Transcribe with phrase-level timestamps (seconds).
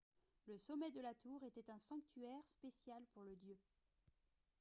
[0.47, 3.55] le sommet de la tour était un sanctuaire spécial pour le dieu